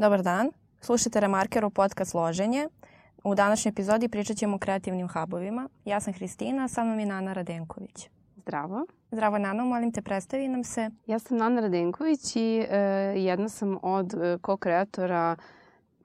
[0.00, 0.50] Dobar dan,
[0.80, 2.68] slušate Remarkeru podcast Loženje.
[3.24, 5.68] U današnjoj epizodi pričat ćemo o kreativnim hubovima.
[5.84, 8.08] Ja sam Hristina, sa mnom je Nana Radenković.
[8.36, 8.86] Zdravo.
[9.10, 10.90] Zdravo Nana, molim te predstavi nam se.
[11.06, 12.78] Ja sam Nana Radenković i e,
[13.16, 15.36] jedna sam od e, ko-kreatora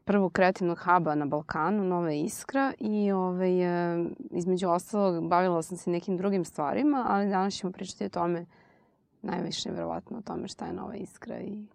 [0.03, 5.89] prvog kreativnog huba na Balkanu, Nova Iskra i ovaj, e, između ostalog bavila sam se
[5.89, 8.45] nekim drugim stvarima, ali danas ćemo pričati o tome
[9.21, 11.65] najviše verovatno o tome šta je Nova Iskra i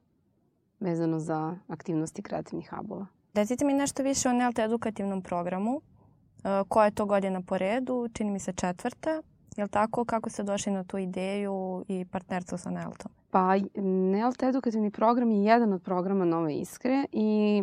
[0.80, 3.07] vezano za aktivnosti kreativnih hubova.
[3.34, 5.80] Recite mi nešto više o NELT edukativnom programu.
[5.80, 8.09] E, koja je to godina po redu?
[8.12, 9.23] Čini mi se četvrta.
[9.56, 10.05] Je li tako?
[10.05, 13.12] Kako ste došli na tu ideju i partnerstvo sa NELT-om?
[13.30, 17.62] Pa, NELT edukativni program je jedan od programa Nove Iskre i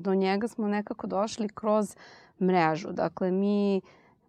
[0.00, 1.96] do njega smo nekako došli kroz
[2.40, 2.92] mrežu.
[2.92, 3.80] Dakle, mi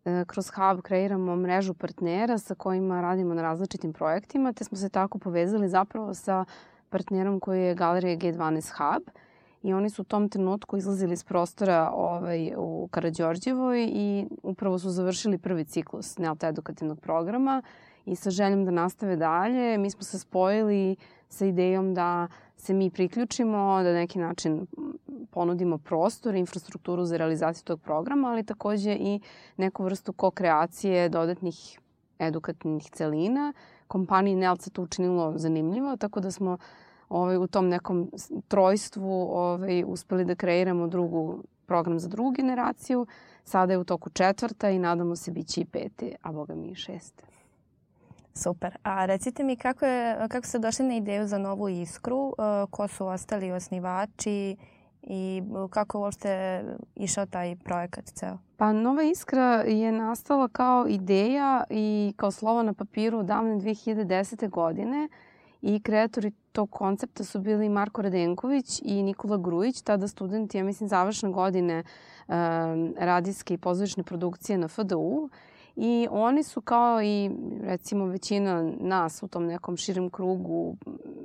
[0.05, 4.89] e, kroz Hub kreiramo mrežu partnera sa kojima radimo na različitim projektima, te smo se
[4.89, 6.45] tako povezali zapravo sa
[6.91, 9.09] partnerom koji je Galerija G12 Hub
[9.63, 14.89] i oni su u tom trenutku izlazili iz prostora ovaj, u Karadžorđevoj i upravo su
[14.89, 17.61] završili prvi ciklus NELT edukativnog programa
[18.05, 20.95] i sa željom da nastave dalje, mi smo se spojili
[21.29, 24.67] sa idejom da se mi priključimo, da neki način
[25.31, 29.19] ponudimo prostor, infrastrukturu za realizaciju tog programa, ali takođe i
[29.57, 31.79] neku vrstu ko-kreacije dodatnih
[32.19, 33.53] edukativnih celina.
[33.91, 36.57] Kompaniji Nelca to učinilo zanimljivo, tako da smo
[37.09, 38.11] ovaj, u tom nekom
[38.47, 43.05] trojstvu ovaj, uspeli da kreiramo drugu program za drugu generaciju.
[43.43, 46.75] Sada je u toku četvrta i nadamo se biće i pete, a boga mi i
[46.75, 47.23] šeste.
[48.33, 48.77] Super.
[48.83, 52.33] A recite mi kako, je, kako ste došli na ideju za novu iskru,
[52.69, 54.55] ko su ostali osnivači
[55.03, 56.63] i kako je uopšte
[56.95, 58.37] išao taj projekat ceo?
[58.57, 64.49] Pa Nova Iskra je nastala kao ideja i kao slovo na papiru davne 2010.
[64.49, 65.09] godine
[65.61, 70.89] i kreatori tog koncepta su bili Marko Radenković i Nikola Grujić, tada studenti, ja mislim,
[70.89, 72.35] završne godine um,
[72.97, 75.29] radijske i pozorišne produkcije na FDU
[75.75, 77.31] i oni su kao i
[77.63, 80.75] recimo većina nas u tom nekom širem krugu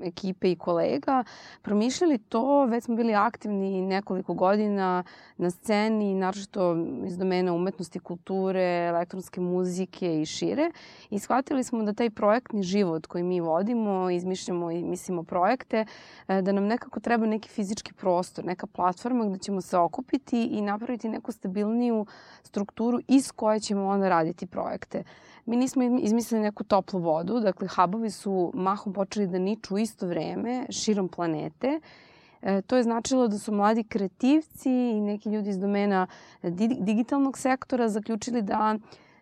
[0.03, 1.25] ekipe i kolega
[1.63, 5.05] promišljali to, već smo bili aktivni nekoliko godina
[5.37, 6.77] na sceni, naročito
[7.07, 10.71] iz domena umetnosti, kulture, elektronske muzike i šire.
[11.11, 15.85] I shvatili smo da taj projektni život koji mi vodimo, izmišljamo i mislimo projekte,
[16.29, 20.61] e, da nam nekako treba neki fizički prostor, neka platforma gde ćemo se okupiti i
[20.61, 22.07] napraviti neku stabilniju
[22.43, 25.05] strukturu iz koje ćemo onda raditi raditi projekte.
[25.47, 30.07] Mi nismo izmislili neku toplu vodu, dakle hubovi su mahom počeli da niču u isto
[30.07, 31.81] vreme širom planete.
[32.43, 36.07] E, to je značilo da su mladi kreativci i neki ljudi iz domena
[36.81, 38.77] digitalnog sektora zaključili da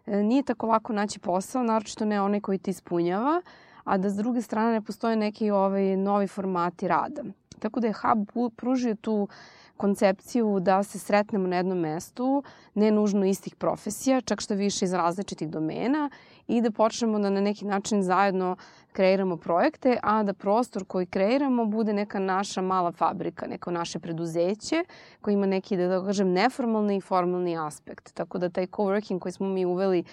[0.06, 3.42] e, nije tako lako naći posao, naročito ne onaj koji te ispunjava,
[3.84, 7.22] a da s druge strane ne postoje neki ovaj, novi formati rada.
[7.58, 9.28] Tako da je Hub pružio tu
[9.76, 12.42] koncepciju da se sretnemo na jednom mestu,
[12.74, 16.10] ne nužno istih profesija, čak što više iz različitih domena
[16.46, 18.56] i da počnemo da na neki način zajedno
[18.92, 24.84] kreiramo projekte, a da prostor koji kreiramo bude neka naša mala fabrika, neko naše preduzeće
[25.20, 28.14] koji ima neki, da, da kažem, neformalni i formalni aspekt.
[28.14, 30.04] Tako da taj coworking koji smo mi uveli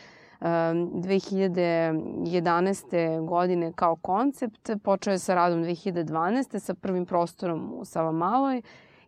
[0.42, 3.20] 2011.
[3.20, 6.60] Um, godine kao koncept, počeo je sa radom 2012.
[6.60, 8.62] sa prvim prostorom u Savamaloj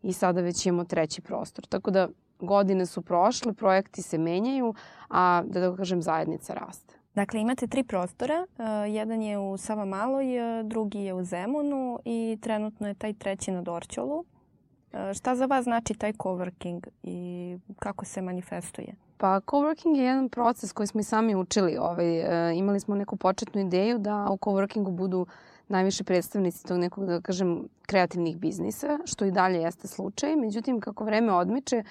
[0.03, 1.65] i sada već imamo treći prostor.
[1.65, 2.07] Tako da
[2.39, 4.73] godine su prošle, projekti se menjaju,
[5.09, 6.95] a da da kažem zajednica raste.
[7.15, 8.45] Dakle, imate tri prostora.
[8.57, 13.13] Uh, jedan je u Sava Maloj, uh, drugi je u Zemunu i trenutno je taj
[13.13, 14.17] treći na Dorćolu.
[14.17, 18.95] Uh, šta za vas znači taj coworking i kako se manifestuje?
[19.17, 21.77] Pa coworking je jedan proces koji smo i sami učili.
[21.77, 22.23] Ovaj,
[22.55, 25.27] imali smo neku početnu ideju da u coworkingu budu uh,
[25.73, 30.35] najviše predstavnici tog nekog, da kažem, kreativnih biznisa, što i dalje jeste slučaj.
[30.35, 31.83] Međutim, kako vreme odmiče,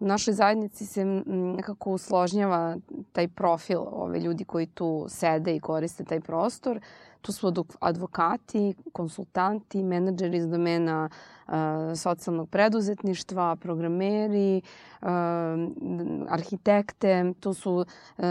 [0.00, 2.76] u našoj zajednici se nekako usložnjava
[3.12, 6.80] taj profil ove ljudi koji tu sede i koriste taj prostor.
[7.20, 11.08] Tu su advokati, konsultanti, menadžeri iz domena
[11.96, 14.62] socijalnog preduzetništva, programeri,
[16.28, 18.24] arhitekte, tu su uh,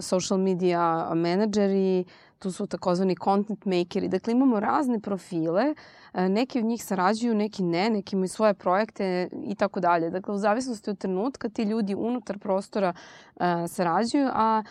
[0.00, 2.04] social media menadžeri,
[2.38, 4.08] tu su takozvani content makeri.
[4.08, 5.74] Dakle, imamo razne profile,
[6.14, 10.10] neki od njih sarađuju, neki ne, neki imaju svoje projekte i tako dalje.
[10.10, 12.92] Dakle, u zavisnosti od trenutka ti ljudi unutar prostora
[13.34, 14.62] uh, sarađuju, a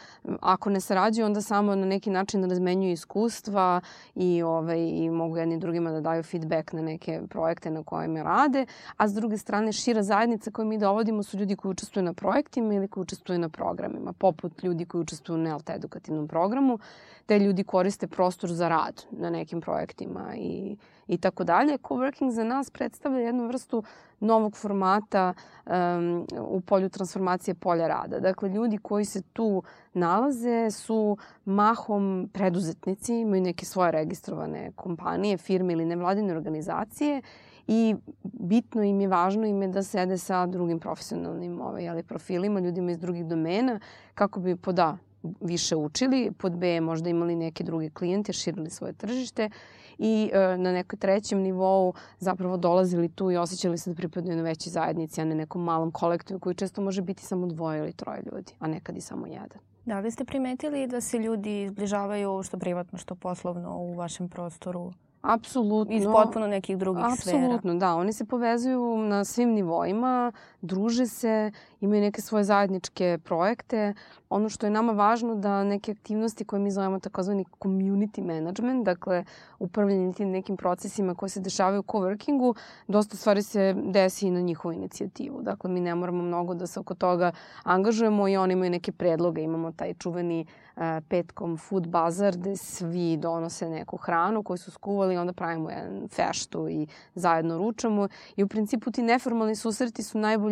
[0.41, 3.81] ako ne sarađuju, onda samo na neki način razmenjuju iskustva
[4.15, 8.65] i, ovaj, i mogu jedni drugima da daju feedback na neke projekte na kojima rade,
[8.97, 12.73] a s druge strane šira zajednica koju mi dovodimo su ljudi koji učestvuju na projektima
[12.73, 16.79] ili koji učestvuju na programima, poput ljudi koji učestvuju u NELT edukativnom programu
[17.25, 21.77] te ljudi koriste prostor za rad na nekim projektima i i tako dalje.
[21.77, 23.83] Coworking za nas predstavlja jednu vrstu
[24.19, 25.33] novog formata
[25.65, 28.19] um, u polju transformacije polja rada.
[28.19, 29.63] Dakle, ljudi koji se tu
[29.93, 37.21] nalaze su mahom preduzetnici, imaju neke svoje registrovane kompanije, firme ili nevladine organizacije
[37.67, 42.59] i bitno im je, važno im je da sede sa drugim profesionalnim ovaj, ali, profilima,
[42.59, 43.79] ljudima iz drugih domena,
[44.13, 44.97] kako bi pod A
[45.41, 49.49] više učili, pod B možda imali neke druge klijente, širili svoje tržište
[49.97, 54.43] i e, na nekoj trećem nivou zapravo dolazili tu i osjećali se da pripadaju na
[54.43, 58.23] većoj zajednici, a ne nekom malom kolektivu koji često može biti samo dvoje ili troje
[58.31, 59.59] ljudi, a nekad i samo jedan.
[59.85, 64.93] Da li ste primetili da se ljudi izbližavaju što privatno, što poslovno u vašem prostoru?
[65.21, 65.95] Apsolutno.
[65.95, 67.37] Iz potpuno nekih drugih Apsolutno, sfera.
[67.37, 67.95] Apsolutno, da.
[67.95, 70.31] Oni se povezuju na svim nivoima,
[70.61, 71.51] druže se,
[71.81, 73.93] imaju neke svoje zajedničke projekte.
[74.29, 79.23] Ono što je nama važno da neke aktivnosti koje mi zovemo takozvani community management, dakle
[79.59, 82.55] upravljanje tim nekim procesima koje se dešavaju u coworkingu,
[82.87, 85.41] dosta stvari se desi i na njihovu inicijativu.
[85.41, 87.31] Dakle, mi ne moramo mnogo da se oko toga
[87.63, 89.41] angažujemo i oni imaju neke predloge.
[89.41, 90.45] Imamo taj čuveni
[90.75, 95.69] uh, petkom food bazar gde svi donose neku hranu koju su skuvali i onda pravimo
[95.69, 98.07] jedan feštu i zajedno ručamo.
[98.35, 100.46] I u principu ti neformalni susreti su najbolji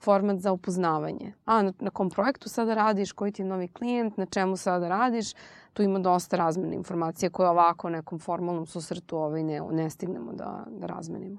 [0.00, 1.32] format za upoznavanje.
[1.44, 4.88] A, na, na kom projektu sada radiš, koji ti je novi klijent, na čemu sada
[4.88, 5.32] radiš,
[5.72, 10.64] tu ima dosta razmene informacija koje ovako nekom formalnom susretu ovaj ne, ne stignemo da,
[10.66, 11.38] da razmenimo.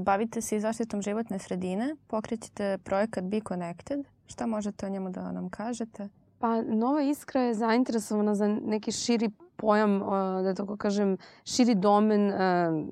[0.00, 4.00] Bavite se i zaštitom životne sredine, pokrećete projekat Be Connected.
[4.26, 6.08] Šta možete o njemu da nam kažete?
[6.38, 9.98] Pa Nova Iskra je zainteresovana za neki širi pojam,
[10.42, 12.32] da tako kažem, širi domen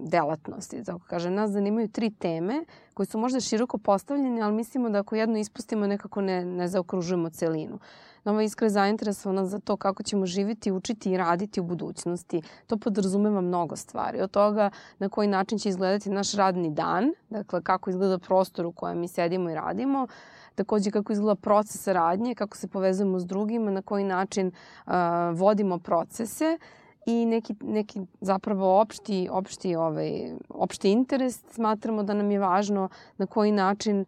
[0.00, 0.78] delatnosti.
[0.78, 4.98] Da tako kažem, nas zanimaju tri teme koje su možda široko postavljene, ali mislimo da
[4.98, 7.78] ako jedno ispustimo nekako ne, ne zaokružujemo celinu.
[8.24, 12.42] Nova Iskra je zainteresovana za to kako ćemo živiti, učiti i raditi u budućnosti.
[12.66, 14.20] To podrazumeva mnogo stvari.
[14.20, 18.72] Od toga na koji način će izgledati naš radni dan, dakle kako izgleda prostor u
[18.72, 20.06] kojem mi sedimo i radimo,
[20.54, 24.46] takođe kako izgleda proces saradnje, kako se povezujemo s drugima, na koji način
[24.86, 24.92] uh,
[25.34, 26.58] vodimo procese
[27.06, 31.42] i neki, neki zapravo opšti, opšti, ovaj, opšti interes.
[31.50, 32.88] Smatramo da nam je važno
[33.18, 34.06] na koji način uh,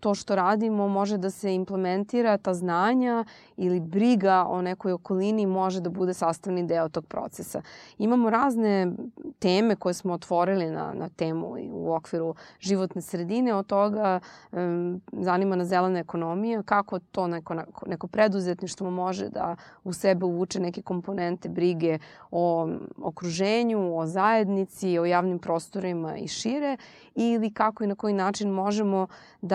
[0.00, 3.24] to što radimo može da se implementira, ta znanja
[3.56, 7.62] ili briga o nekoj okolini može da bude sastavni deo tog procesa.
[7.98, 8.92] Imamo razne
[9.38, 14.20] teme koje smo otvorili na, na temu u okviru životne sredine, od toga
[14.52, 17.54] um, zanima na zelena ekonomija, kako to neko,
[17.86, 21.98] neko preduzetništvo može da u sebe uvuče neke komponente brige
[22.30, 26.76] o okruženju, o zajednici, o javnim prostorima i šire
[27.14, 29.06] ili kako i na koji način možemo
[29.40, 29.51] da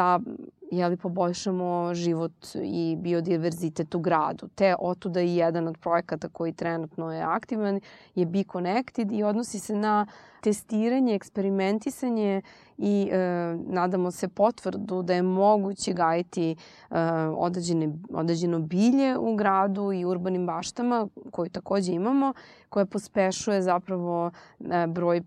[0.71, 2.33] jeli, poboljšamo život
[2.63, 4.47] i biodiverzitet u gradu.
[4.55, 7.79] Te otuda i jedan od projekata koji trenutno je aktivan
[8.15, 10.05] je Be Connected i odnosi se na
[10.41, 12.41] testiranje, eksperimentisanje
[12.77, 13.17] i e,
[13.67, 16.55] nadamo se potvrdu da je moguće gajiti e,
[17.35, 22.33] određene, određeno bilje u gradu i urbanim baštama koju takođe imamo,
[22.69, 25.21] koje pospešuje zapravo e, broj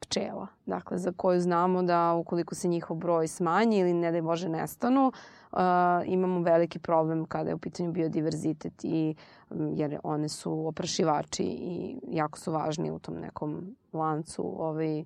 [0.00, 4.48] pčela, dakle za koju znamo da ukoliko se njihov broj smanji ili ne da Bože
[4.48, 5.12] nestanu,
[5.52, 5.58] uh,
[6.06, 9.14] imamo veliki problem kada je u pitanju biodiverzitet i
[9.50, 15.04] jer one su oprašivači i jako su važni u tom nekom lancu ovaj,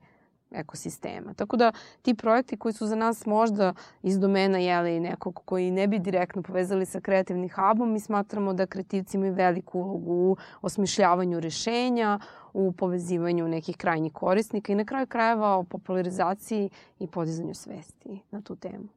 [0.54, 1.34] ekosistema.
[1.34, 5.86] Tako da ti projekti koji su za nas možda iz domena jeli, nekog koji ne
[5.86, 11.40] bi direktno povezali sa kreativnim hubom, mi smatramo da kreativci imaju veliku ulogu u osmišljavanju
[11.40, 12.18] rešenja,
[12.52, 18.42] u povezivanju nekih krajnjih korisnika i na kraju krajeva o popularizaciji i podizanju svesti na
[18.42, 18.88] tu temu.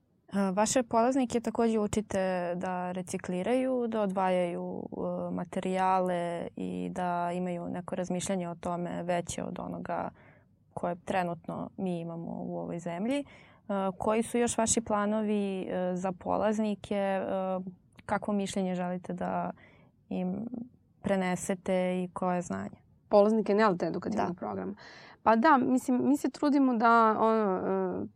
[0.54, 4.84] Vaše polaznike takođe učite da recikliraju, da odvajaju
[5.32, 10.10] materijale i da imaju neko razmišljanje o tome veće od onoga
[10.78, 13.24] koje trenutno mi imamo u ovoj zemlji.
[13.98, 17.22] Koji su još vaši planovi za polaznike?
[18.06, 19.52] Kakvo mišljenje želite da
[20.10, 20.48] im
[21.02, 22.78] prenesete i koje znanje?
[23.10, 24.40] polaznike NELT edukativnog da.
[24.40, 24.74] programa.
[25.24, 28.08] Pa da, mislim, mi se trudimo da ono, uh,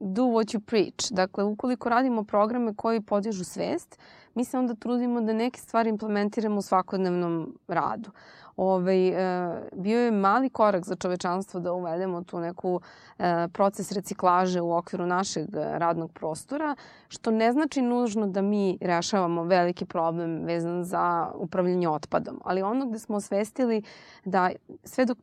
[0.00, 1.10] do what you preach.
[1.10, 3.98] Dakle, ukoliko radimo programe koji podižu svest,
[4.34, 8.10] mi se onda trudimo da neke stvari implementiramo u svakodnevnom radu.
[8.56, 12.80] Ovaj, e, bio je mali korak za čovečanstvo da uvedemo tu neku
[13.18, 16.76] e, proces reciklaže u okviru našeg radnog prostora,
[17.08, 22.40] što ne znači nužno da mi rešavamo veliki problem vezan za upravljanje otpadom.
[22.44, 23.82] Ali ono gde smo osvestili
[24.24, 24.50] da
[24.84, 25.18] sve dok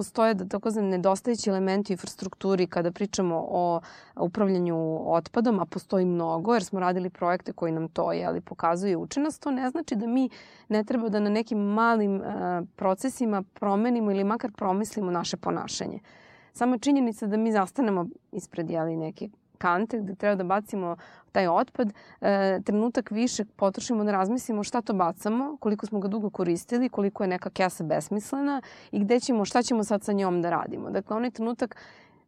[0.00, 3.80] postoje, da tako znam, nedostajući elementi u infrastrukturi kada pričamo o
[4.16, 4.76] upravljanju
[5.12, 9.08] otpadom, a postoji mnogo, jer smo radili projekte koji nam to jeli, pokazuju i
[9.40, 10.30] to ne znači da mi
[10.68, 12.24] ne treba da na nekim malim uh,
[12.76, 15.98] procesima promenimo ili makar promislimo naše ponašanje.
[16.52, 19.28] Samo činjenica da mi zastanemo ispred jeli, neke
[19.60, 20.96] kante gde treba da bacimo
[21.32, 26.30] taj otpad, e, trenutak više potrošimo da razmislimo šta to bacamo, koliko smo ga dugo
[26.30, 28.62] koristili, koliko je neka kesa besmislena
[28.92, 30.90] i gde ćemo, šta ćemo sad sa njom da radimo.
[30.90, 31.76] Dakle, onaj trenutak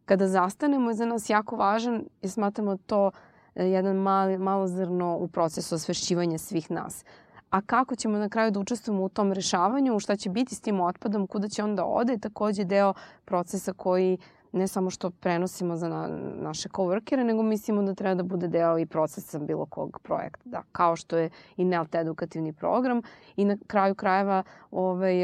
[0.05, 3.11] kada zastanemo je za nas jako važan i smatramo to
[3.55, 7.05] e, jedan mali, malo zrno u procesu osvešćivanja svih nas.
[7.49, 10.79] A kako ćemo na kraju da učestvujemo u tom rešavanju, šta će biti s tim
[10.81, 12.93] otpadom, kuda će on da ode, takođe deo
[13.25, 14.17] procesa koji
[14.53, 18.77] ne samo što prenosimo za na, naše coworkere, nego mislimo da treba da bude deo
[18.79, 23.01] i procesa bilo kog projekta, da, kao što je i NELT edukativni program
[23.35, 25.15] i na kraju krajeva ovaj,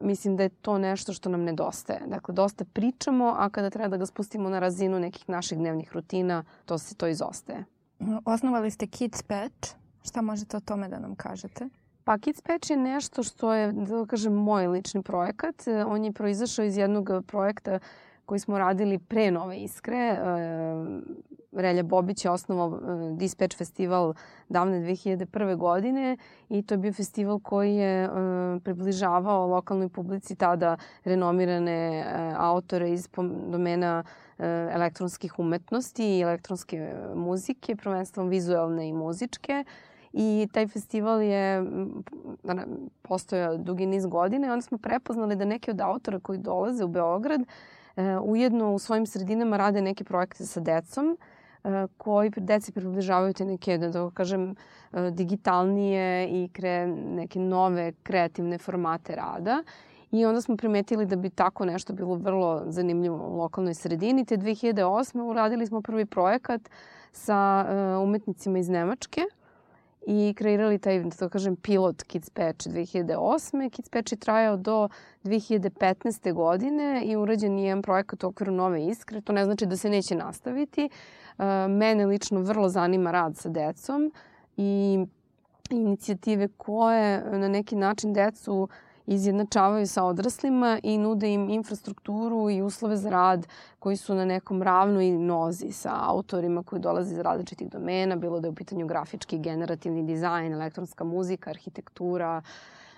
[0.00, 2.00] mislim da je to nešto što nam nedostaje.
[2.06, 6.44] Dakle, dosta pričamo, a kada treba da ga spustimo na razinu nekih naših dnevnih rutina,
[6.64, 7.64] to se to izostaje.
[8.24, 9.74] Osnovali ste Kids Patch.
[10.04, 11.68] Šta možete o tome da nam kažete?
[12.04, 15.54] Pa Kids Patch je nešto što je, da kažem, moj lični projekat.
[15.86, 17.78] On je proizašao iz jednog projekta
[18.26, 19.96] koji smo radili pre Nove Iskre.
[19.96, 20.18] E,
[21.52, 24.14] Relja Bobić je osnovao e, Dispatch festival
[24.48, 25.56] davne 2001.
[25.56, 26.16] godine
[26.48, 28.08] i to je bio festival koji je e,
[28.64, 33.08] približavao lokalnoj publici tada renomirane autore iz
[33.48, 34.04] domena
[34.72, 39.64] elektronskih umetnosti i elektronske muzike, prvenstveno vizualne i muzičke.
[40.12, 41.64] I taj festival je
[43.02, 46.88] postojao dugi niz godina i onda smo prepoznali da neki od autora koji dolaze u
[46.88, 47.46] Beograd E,
[48.22, 51.16] ujedno u svojim sredinama rade neke projekte sa decom
[51.64, 54.54] e, koji deci približavaju te neke, da tako kažem,
[54.92, 59.62] e, digitalnije i kre, neke nove kreativne formate rada.
[60.10, 64.24] I onda smo primetili da bi tako nešto bilo vrlo zanimljivo u lokalnoj sredini.
[64.24, 65.20] Te 2008.
[65.22, 66.70] uradili smo prvi projekat
[67.12, 67.66] sa
[68.02, 69.20] umetnicima iz Nemačke
[70.06, 73.70] i kreirali taj, da to kažem, pilot Kids Patch 2008.
[73.70, 74.88] Kids Patch je trajao do
[75.24, 76.32] 2015.
[76.32, 79.20] godine i urađen je jedan projekat u okviru Nove Iskre.
[79.20, 80.88] To ne znači da se neće nastaviti.
[81.38, 84.12] Uh, mene lično vrlo zanima rad sa decom
[84.56, 84.98] i
[85.70, 88.68] inicijative koje na neki način decu
[89.06, 93.46] izjednačavaju sa odraslima i nude im infrastrukturu i uslove za rad
[93.78, 98.46] koji su na nekom ravnoj nozi sa autorima koji dolaze iz različitih domena, bilo da
[98.46, 102.42] je u pitanju grafički, generativni dizajn, elektronska muzika, arhitektura,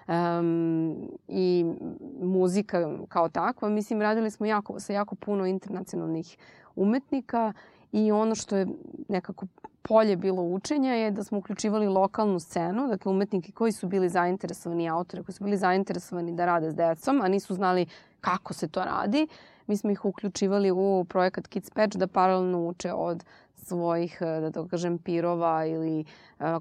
[0.09, 0.97] um,
[1.29, 1.75] i
[2.23, 3.69] muzika kao takva.
[3.69, 6.37] Mislim, radili smo jako, sa jako puno internacionalnih
[6.77, 7.53] umetnika
[7.93, 8.67] i ono što je
[9.09, 9.47] nekako
[9.83, 14.89] polje bilo učenja je da smo uključivali lokalnu scenu, dakle umetnike koji su bili zainteresovani,
[14.89, 17.87] autore koji su bili zainteresovani da rade s decom, a nisu znali
[18.21, 19.27] kako se to radi.
[19.67, 23.25] Mi smo ih uključivali u projekat Kids Patch da paralelno uče od
[23.55, 26.05] svojih, da to kažem, pirova ili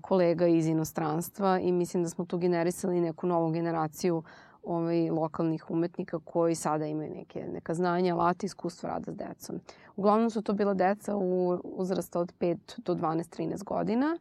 [0.02, 4.24] kolega iz inostranstva i mislim da smo tu generisali neku novu generaciju
[4.66, 9.60] ovaj, lokalnih umetnika koji sada imaju neke, neka znanja, alati, iskustva rada s decom.
[9.96, 14.18] Uglavnom su to bila deca u uzrasta od 5 do 12-13 godina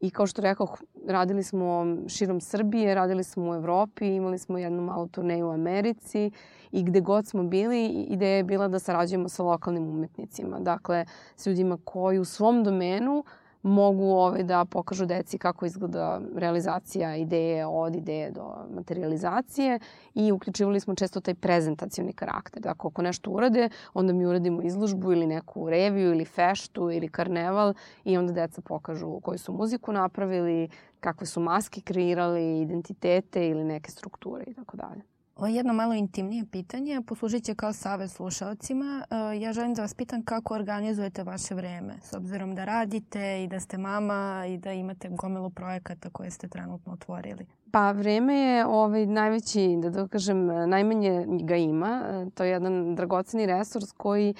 [0.00, 0.66] i kao što rekao,
[1.06, 6.30] radili smo širom Srbije, radili smo u Evropi, imali smo jednu malu turneju u Americi
[6.72, 10.60] i gde god smo bili, ideja je bila da sarađujemo sa lokalnim umetnicima.
[10.60, 11.04] Dakle,
[11.36, 13.24] s ljudima koji u svom domenu uh,
[13.62, 19.78] mogu ovaj, da pokažu deci kako izgleda realizacija ideje od ideje do materializacije
[20.14, 22.62] i uključivali smo često taj prezentacioni karakter.
[22.62, 27.74] Dakle, ako nešto urade, onda mi uradimo izložbu ili neku reviju ili feštu ili karneval
[28.04, 30.68] i onda deca pokažu koju su muziku napravili,
[31.00, 35.02] kakve su maske kreirali, identitete ili neke strukture i tako dalje.
[35.48, 39.04] Jedno malo intimnije pitanje, poslužit će kao savjet slušalcima.
[39.10, 43.48] E, ja želim da vas pitam kako organizujete vaše vreme, s obzirom da radite i
[43.48, 47.46] da ste mama i da imate gomilu projekata koje ste trenutno otvorili.
[47.70, 52.02] Pa vreme je ovaj najveći, da da kažem, najmanje ga ima.
[52.10, 54.34] E, to je jedan dragoceni resurs koji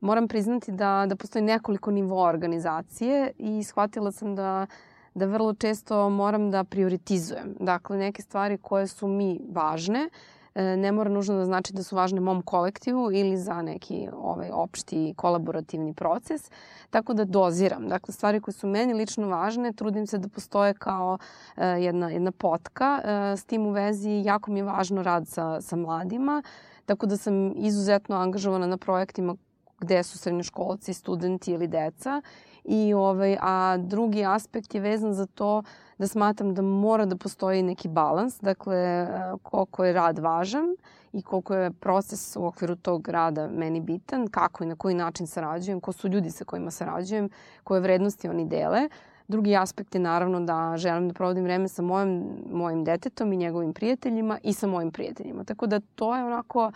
[0.00, 4.66] moram priznati da, da postoji nekoliko nivoa organizacije i shvatila sam da
[5.14, 7.56] da vrlo često moram da prioritizujem.
[7.60, 11.96] Dakle, neke stvari koje su mi važne, E, ne mora nužno da znači da su
[11.96, 16.50] važne mom kolektivu ili za neki ovaj, opšti kolaborativni proces.
[16.90, 17.88] Tako da doziram.
[17.88, 21.18] Dakle, stvari koje su meni lično važne, trudim se da postoje kao
[21.56, 23.00] uh, jedna, jedna potka.
[23.04, 26.42] Uh, s tim u vezi jako mi je važno rad sa, sa mladima.
[26.86, 29.36] Tako da sam izuzetno angažovana na projektima
[29.82, 32.22] gde su srednjoškolci, studenti ili deca.
[32.64, 35.62] I, ovaj, a drugi aspekt je vezan za to
[36.02, 39.06] da smatram da mora da postoji neki balans, dakle
[39.42, 40.76] koliko je rad važan
[41.12, 45.26] i koliko je proces u okviru tog rada meni bitan, kako i na koji način
[45.26, 47.28] sarađujem, ko su ljudi sa kojima sarađujem,
[47.64, 48.88] koje vrednosti oni dele.
[49.28, 53.72] Drugi aspekt je naravno da želim da provodim vreme sa mojim, mojim detetom i njegovim
[53.72, 55.44] prijateljima i sa mojim prijateljima.
[55.44, 56.72] Tako da to je onako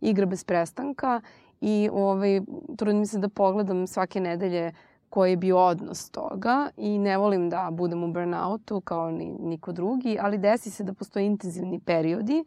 [0.00, 1.20] igra bez prestanka
[1.60, 2.40] i ovaj,
[2.76, 4.72] trudim se da pogledam svake nedelje
[5.10, 9.72] koji je bio odnos toga i ne volim da budem u burnoutu kao ni niko
[9.72, 12.44] drugi, ali desi se da postoje intenzivni periodi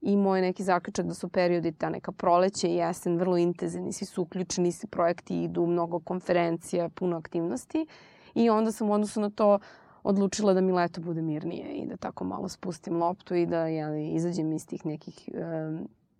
[0.00, 4.06] i moj neki zaključak da su periodi ta neka proleće i jesen vrlo intenzivni, svi
[4.06, 7.86] su uključeni, svi projekti idu, mnogo konferencija, puno aktivnosti
[8.34, 9.58] i onda sam u odnosu na to
[10.02, 14.08] odlučila da mi leto bude mirnije i da tako malo spustim loptu i da jeli,
[14.08, 15.40] izađem iz tih nekih e,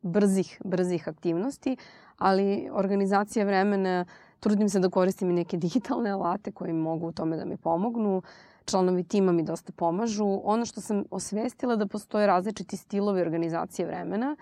[0.02, 1.76] brzih, brzih aktivnosti,
[2.18, 4.04] ali organizacija vremena
[4.42, 8.22] trudim se da koristim i neke digitalne alate koji mogu u tome da mi pomognu.
[8.64, 10.40] Članovi tima mi dosta pomažu.
[10.44, 14.37] Ono što sam osvestila da postoje različiti stilovi organizacije vremena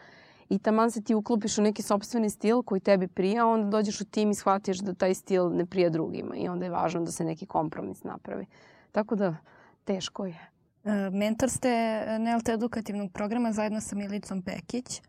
[0.49, 4.05] i taman se ti uklopiš u neki sobstveni stil koji tebi prija, onda dođeš u
[4.05, 7.25] tim i shvatiš da taj stil ne prija drugima i onda je važno da se
[7.25, 8.47] neki kompromis napravi.
[8.93, 9.37] Tako da,
[9.85, 10.51] teško je.
[10.85, 11.71] E, mentor ste
[12.19, 15.03] NLT edukativnog programa zajedno sa Milicom Pekić.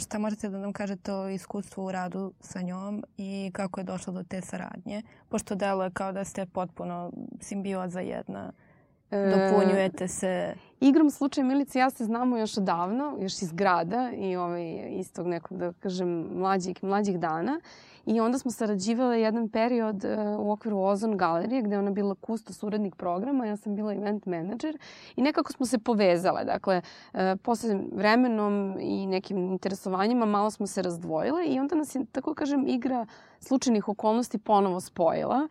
[0.00, 4.12] Šta možete da nam kažete o iskustvu u radu sa njom i kako je došlo
[4.12, 5.02] do te saradnje?
[5.28, 8.52] Pošto deluje kao da ste potpuno simbioza jedna.
[9.10, 10.54] E, Dopunjujete se.
[10.80, 15.58] Igrom slučaja Milice ja se znamo još odavno, još iz grada i ovaj, istog nekog,
[15.58, 17.60] da kažem, mlađih, mlađih dana.
[18.06, 22.52] I onda smo sarađivale jedan period uh, u okviru Ozon galerije gde ona bila kusto
[22.52, 24.78] suradnik programa, ja sam bila event menadžer
[25.16, 26.44] i nekako smo se povezale.
[26.44, 26.82] Dakle,
[27.12, 32.34] uh, posle vremenom i nekim interesovanjima malo smo se razdvojile i onda nas je, tako
[32.34, 33.06] kažem, igra
[33.40, 35.48] slučajnih okolnosti ponovo spojila.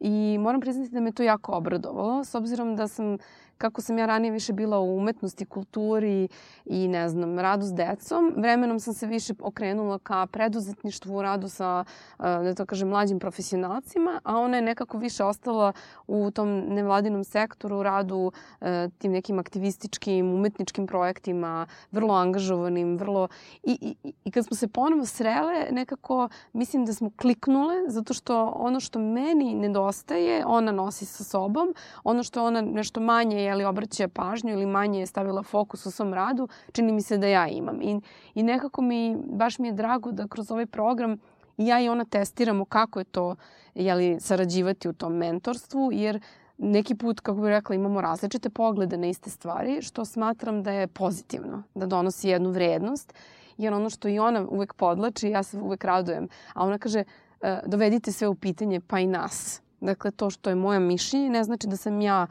[0.00, 3.18] I moram priznati da me to jako obradovalo, s obzirom da sam
[3.58, 6.28] kako sam ja ranije više bila u umetnosti, kulturi
[6.64, 11.84] i ne znam, radu s decom, vremenom sam se više okrenula ka preduzetništvu, radu sa,
[12.18, 15.72] da to kažem, mlađim profesionalcima, a ona je nekako više ostala
[16.06, 23.28] u tom nevladinom sektoru, radu e, tim nekim aktivističkim, umetničkim projektima, vrlo angažovanim, vrlo...
[23.62, 28.46] I, i, i kad smo se ponovo srele, nekako mislim da smo kliknule, zato što
[28.56, 33.64] ono što meni nedostaje, ona nosi sa sobom, ono što ona nešto manje je li
[33.64, 37.48] obraća pažnju ili manje je stavila fokus u svom radu, čini mi se da ja
[37.48, 37.82] imam.
[37.82, 38.00] I,
[38.34, 41.18] i nekako mi, baš mi je drago da kroz ovaj program
[41.56, 43.36] ja i ona testiramo kako je to
[43.74, 46.20] jeli, sarađivati u tom mentorstvu, jer
[46.58, 50.86] neki put, kako bih rekla, imamo različite poglede na iste stvari, što smatram da je
[50.86, 53.14] pozitivno, da donosi jednu vrednost,
[53.56, 57.04] jer ono što i ona uvek podlači, ja se uvek radujem, a ona kaže,
[57.40, 59.62] e, dovedite sve u pitanje, pa i nas.
[59.80, 62.26] Dakle, to što je moja mišljenje ne znači da sam ja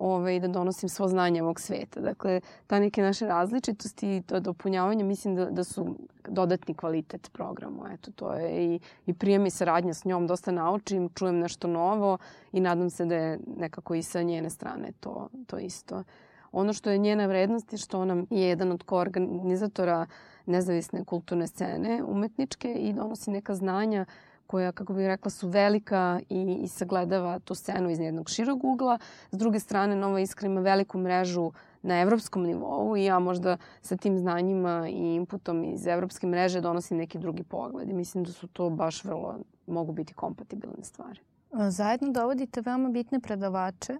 [0.00, 2.00] ovaj, da donosim svo znanje ovog sveta.
[2.00, 5.96] Dakle, ta neke naše različitosti i to dopunjavanje mislim da, da su
[6.28, 7.82] dodatni kvalitet programu.
[7.92, 10.26] Eto, to je i, i prijem i saradnja s njom.
[10.26, 12.18] Dosta naučim, čujem nešto novo
[12.52, 16.04] i nadam se da je nekako i sa njene strane to, to isto.
[16.52, 20.06] Ono što je njena vrednost je što ona je jedan od koorganizatora
[20.46, 24.06] nezavisne kulturne scene umetničke i donosi neka znanja
[24.50, 28.98] koja, kako bih rekla, su velika i, i sagledava tu scenu iz jednog širog ugla.
[29.30, 33.96] S druge strane, Nova Iskra ima veliku mrežu na evropskom nivou i ja možda sa
[33.96, 37.88] tim znanjima i inputom iz evropske mreže donosim neki drugi pogled.
[37.88, 39.36] I mislim da su to baš vrlo,
[39.66, 41.20] mogu biti kompatibilne stvari.
[41.68, 43.96] Zajedno dovodite veoma bitne predavače.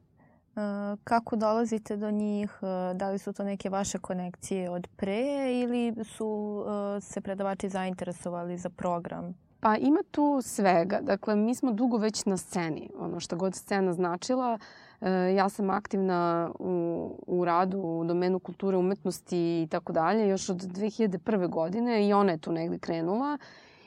[1.04, 2.58] Kako dolazite do njih?
[2.94, 6.64] Da li su to neke vaše konekcije od pre ili su
[7.00, 9.34] se predavači zainteresovali za program?
[9.60, 11.00] Pa ima tu svega.
[11.00, 12.90] Dakle, mi smo dugo već na sceni.
[12.98, 14.58] Ono što god scena značila,
[15.00, 20.48] e, ja sam aktivna u, u radu u domenu kulture, umetnosti i tako dalje još
[20.48, 21.48] od 2001.
[21.48, 23.38] godine i ona je tu negde krenula.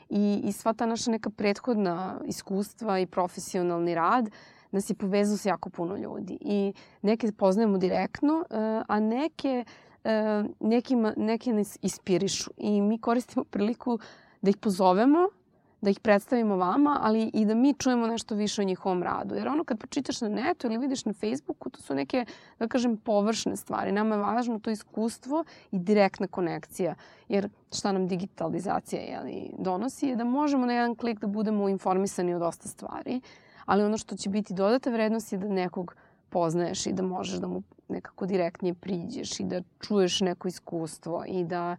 [0.08, 4.30] I, I sva ta naša neka prethodna iskustva i profesionalni rad
[4.70, 6.38] nas je povezao s jako puno ljudi.
[6.40, 9.64] I neke poznajemo direktno, e, a neke,
[10.04, 12.50] e, nekima, neke nas ispirišu.
[12.56, 13.98] I mi koristimo priliku
[14.42, 15.18] da ih pozovemo
[15.84, 19.34] da ih predstavimo vama, ali i da mi čujemo nešto više o njihovom radu.
[19.34, 22.24] Jer ono kad pročitaš na netu ili vidiš na Facebooku, to su neke,
[22.58, 23.92] da kažem, površne stvari.
[23.92, 26.94] Nama je važno to iskustvo i direktna konekcija.
[27.28, 32.34] Jer šta nam digitalizacija jeli, donosi je da možemo na jedan klik da budemo informisani
[32.34, 33.20] o dosta stvari,
[33.64, 35.96] ali ono što će biti dodata vrednost je da nekog
[36.28, 41.44] poznaješ i da možeš da mu nekako direktnije priđeš i da čuješ neko iskustvo i
[41.44, 41.76] da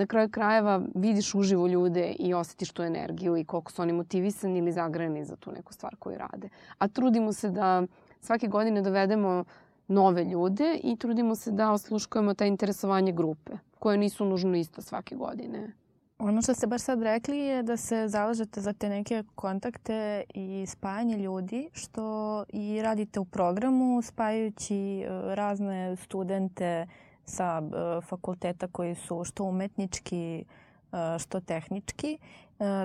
[0.00, 4.58] na kraju krajeva vidiš uživo ljude i osetiš tu energiju i koliko su oni motivisani
[4.58, 6.48] ili zagrani za tu neku stvar koju rade.
[6.78, 7.82] A trudimo se da
[8.20, 9.44] svake godine dovedemo
[9.88, 15.16] nove ljude i trudimo se da osluškujemo ta interesovanje grupe, koje nisu nužno isto svake
[15.16, 15.72] godine.
[16.18, 20.64] Ono što ste baš sad rekli je da se zalažete za te neke kontakte i
[20.66, 26.86] spajanje ljudi, što i radite u programu spajajući e, razne studente
[27.30, 30.44] sa e, fakulteta koji su što umetnički,
[30.92, 32.18] e, što tehnički.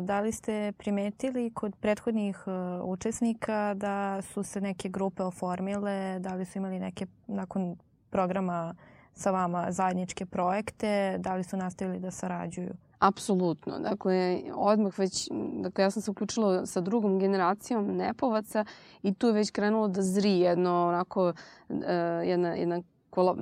[0.02, 2.38] Da li ste primetili kod prethodnih
[2.84, 7.76] učesnika da su se neke grupe oformile, da li su imali neke nakon
[8.10, 8.76] programa
[9.14, 12.74] sa vama zajedničke projekte, da li su nastavili da sarađuju?
[13.00, 13.80] Apsolutno.
[13.80, 15.30] Dakle, odmah već,
[15.62, 18.66] dakle, ja sam se uključila sa drugom generacijom nepovaca
[19.04, 21.34] i tu je već krenulo da zri jedno, onako,
[22.24, 22.82] jedna, jedna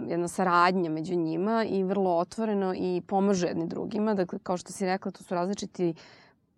[0.07, 4.13] jedna saradnja među njima i vrlo otvoreno i pomažu jedni drugima.
[4.13, 5.93] Dakle, kao što si rekla, to su različiti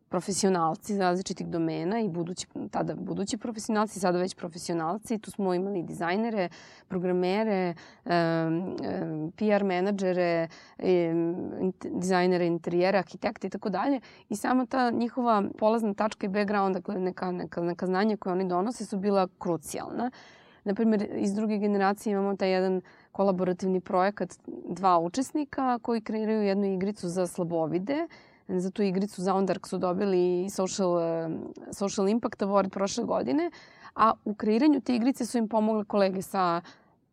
[0.10, 5.18] profesionalci iz različitih domena i budući, tada budući profesionalci, sada već profesionalci.
[5.18, 6.50] Tu smo imali dizajnere,
[6.88, 7.74] programere,
[9.36, 10.48] PR menadžere,
[11.84, 14.00] dizajnere interijera, arhitekte i tako dalje.
[14.30, 18.48] I sama ta njihova polazna tačka i background, dakle neka, neka, neka znanja koje oni
[18.48, 20.12] donose su bila krucijalna.
[20.66, 27.10] Naprimer, iz druge generacije imamo taj jedan kolaborativni projekat dva učesnika koji kreiraju jednu igricu
[27.10, 28.08] za slabovide
[28.48, 31.30] za tu igricu za Ondark su dobili Social, eh,
[31.72, 33.52] Social Impact Award prošle godine,
[33.96, 36.62] a u kreiranju te igrice su im pomogle kolege sa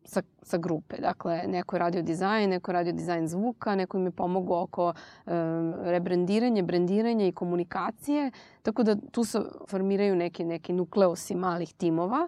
[0.05, 0.97] sa, sa grupe.
[1.01, 4.93] Dakle, neko je radio dizajn, neko je radio dizajn zvuka, neko im je pomogao oko
[5.25, 8.31] um, rebrandiranja, brendiranja i komunikacije.
[8.61, 12.27] Tako da tu se formiraju neki, neki nukleosi malih timova.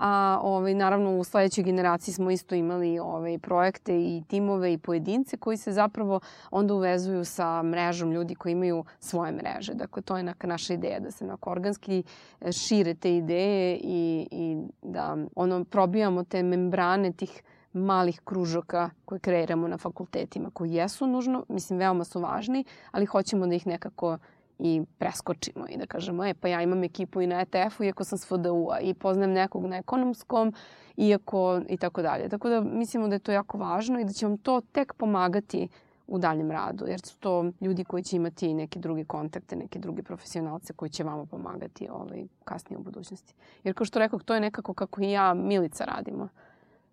[0.00, 5.36] A ovaj, naravno u sledećoj generaciji smo isto imali ovaj, projekte i timove i pojedince
[5.36, 9.74] koji se zapravo onda uvezuju sa mrežom ljudi koji imaju svoje mreže.
[9.74, 12.02] Dakle, to je neka naša ideja da se onako organski
[12.40, 19.18] e, šire te ideje i, i da ono, probijamo te membrane tih malih kružoka koje
[19.18, 24.18] kreiramo na fakultetima, koji jesu nužno, mislim, veoma su važni, ali hoćemo da ih nekako
[24.60, 28.18] i preskočimo i da kažemo, e, pa ja imam ekipu i na ETF-u, iako sam
[28.18, 30.52] s FDU-a i poznajem nekog na ekonomskom,
[30.96, 32.28] iako i tako dalje.
[32.28, 35.68] Tako da mislimo da je to jako važno i da će vam to tek pomagati
[36.06, 40.02] u daljem radu, jer su to ljudi koji će imati neke druge kontakte, neke druge
[40.02, 43.34] profesionalce koji će vama pomagati ovaj, kasnije u budućnosti.
[43.64, 46.28] Jer kao što rekao, to je nekako kako i ja, Milica radimo.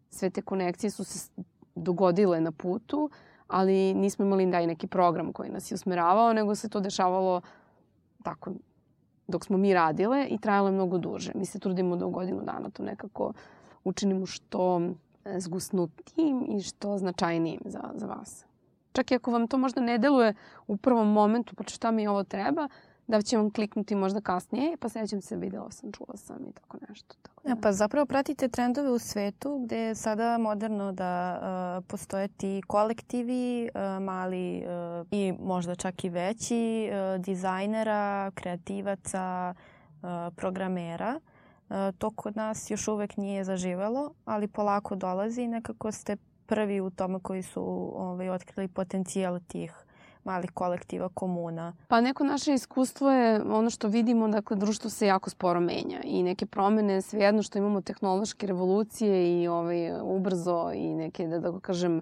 [0.09, 1.31] Sve te konekcije su se
[1.75, 3.09] dogodile na putu,
[3.47, 7.41] ali nismo imali daj neki program koji nas je usmeravao, nego se to dešavalo
[8.27, 8.51] tako
[9.27, 11.31] dok smo mi radile i trajalo je mnogo duže.
[11.35, 13.33] Mi se trudimo da u godinu dana to nekako
[13.83, 14.81] učinimo što
[15.25, 18.45] e, zgusnutijim i što značajnijim za, za vas.
[18.91, 20.33] Čak i ako vam to možda ne deluje
[20.67, 22.67] u prvom momentu, pa šta mi ovo treba,
[23.07, 26.77] da će vam kliknuti možda kasnije, pa sećam se, videla sam, čula sam i tako
[26.89, 27.15] nešto.
[27.21, 27.49] Tako da.
[27.49, 31.39] Ja, pa zapravo pratite trendove u svetu gde je sada moderno da
[31.77, 39.53] uh, postoje ti kolektivi, uh, mali uh, i možda čak i veći, uh, dizajnera, kreativaca,
[40.01, 41.19] uh, programera.
[41.69, 46.81] Uh, to kod nas još uvek nije zaživelo, ali polako dolazi i nekako ste prvi
[46.81, 49.86] u tome koji su ovaj, otkrili potencijal tih
[50.27, 51.73] malih kolektiva, komuna?
[51.87, 56.23] Pa neko naše iskustvo je ono što vidimo, dakle, društvo se jako sporo menja i
[56.23, 62.01] neke promene, svejedno što imamo tehnološke revolucije i ovaj, ubrzo i neke, da, da kažem,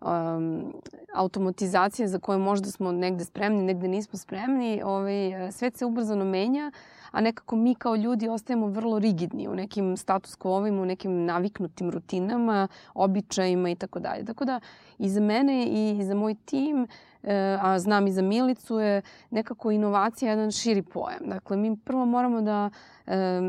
[0.00, 0.72] um,
[1.14, 6.70] automatizacije za koje možda smo negde spremni, negde nismo spremni, ovaj, svet se ubrzano menja,
[7.10, 11.90] a nekako mi kao ljudi ostajemo vrlo rigidni u nekim status quo-ovima, u nekim naviknutim
[11.90, 14.24] rutinama, običajima i tako dalje.
[14.24, 14.60] Tako da
[14.98, 16.86] i za mene i za moj tim
[17.26, 21.20] E, a znam i za Milicu, je nekako inovacija jedan širi pojam.
[21.26, 22.70] Dakle, mi prvo moramo da
[23.06, 23.40] e,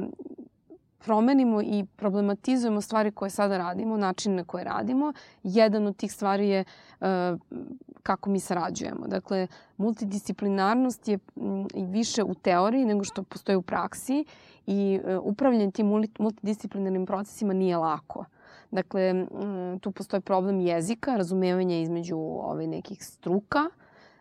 [0.99, 5.13] promenimo i problematizujemo stvari koje sada radimo, način na koje radimo.
[5.43, 6.63] Jedan od tih stvari je
[7.01, 7.37] e,
[8.03, 9.07] kako mi sarađujemo.
[9.07, 11.19] Dakle, multidisciplinarnost je
[11.75, 14.25] više u teoriji nego što postoji u praksi
[14.67, 15.87] i upravljanje tim
[16.19, 18.25] multidisciplinarnim procesima nije lako.
[18.71, 19.25] Dakle,
[19.81, 23.59] tu postoji problem jezika, razumevanja između ove nekih struka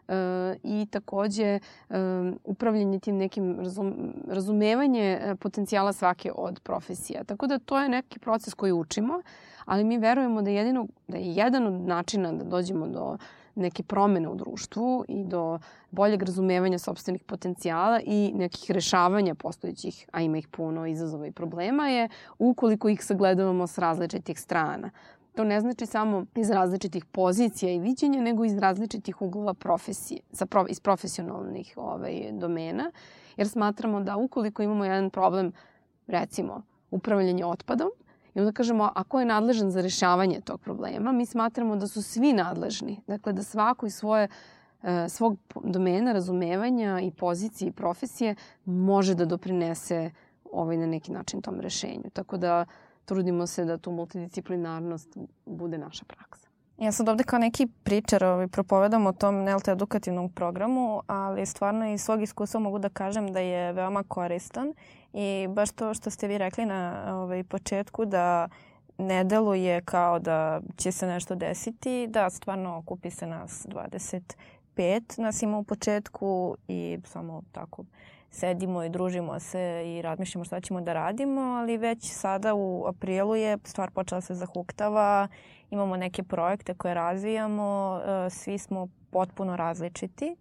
[0.09, 0.15] e,
[0.62, 1.61] i takođe e,
[2.45, 7.25] upravljanje tim nekim razum, razumevanje e, potencijala svake od profesija.
[7.25, 9.21] Tako da to je neki proces koji učimo,
[9.65, 13.17] ali mi verujemo da, jedino, da je jedan od načina da dođemo do
[13.57, 15.59] neke promene u društvu i do
[15.90, 21.88] boljeg razumevanja sobstvenih potencijala i nekih rešavanja postojećih, a ima ih puno, izazova i problema
[21.88, 24.90] je ukoliko ih sagledavamo s različitih strana.
[25.37, 30.47] to ne znači samo iz različitih pozicija i viđenja, nego iz različitih uglova profesije, sa
[30.47, 32.90] pro, iz profesionalnih ovaj, domena,
[33.37, 35.53] jer smatramo da ukoliko imamo jedan problem,
[36.07, 37.90] recimo, upravljanje otpadom,
[38.37, 41.12] I onda kažemo, a ko je nadležan za rešavanje tog problema?
[41.12, 43.01] Mi smatramo da su svi nadležni.
[43.07, 44.29] Dakle, da svako iz svoje
[44.83, 50.11] e, svog domena razumevanja i pozicije i profesije može da doprinese
[50.53, 52.11] ovaj, na neki način tom rešenju.
[52.12, 52.64] Tako da
[53.05, 56.49] trudimo se da tu multidisciplinarnost bude naša praksa.
[56.79, 61.92] Ja sad ovde kao neki pričar ovaj, propovedam o tom NLT edukativnom programu, ali stvarno
[61.92, 64.72] iz svog iskustva mogu da kažem da je veoma koristan
[65.19, 68.49] i baš to što ste vi rekli na ovaj, početku da
[68.99, 73.67] ne deluje kao da će se nešto desiti, da stvarno okupi se nas
[74.77, 77.85] 25, nas ima u početku i samo tako
[78.31, 83.37] sedimo i družimo se i razmišljamo šta ćemo da radimo, ali već sada u aprilu
[83.37, 85.29] je stvar počela se zahuktava,
[85.71, 90.37] imamo neke projekte koje razvijamo, e, svi smo potpuno različiti,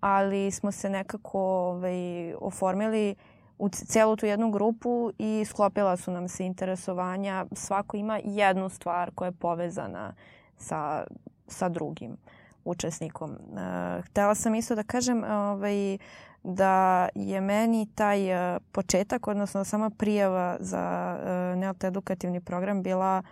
[0.00, 3.14] ali smo se nekako ovaj, oformili
[3.58, 7.46] u celu tu jednu grupu i sklopila su nam se interesovanja.
[7.52, 10.14] Svako ima jednu stvar koja je povezana
[10.56, 11.04] sa,
[11.48, 12.16] sa drugim
[12.64, 13.30] učesnikom.
[13.30, 15.98] Uh, htela sam isto da kažem ovaj,
[16.42, 23.22] da je meni taj uh, početak, odnosno sama prijava za uh, NELT edukativni program bila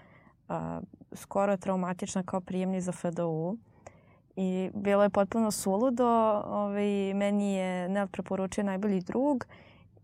[0.49, 0.55] uh,
[1.13, 3.57] skoro traumatična kao prijemni za FDU.
[4.37, 6.07] I bilo je potpuno suludo.
[6.47, 9.47] Ovaj, meni je NELT preporučio najbolji drug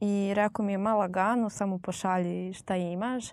[0.00, 3.24] i rekao mi je mala ganu, samo pošalji šta imaš.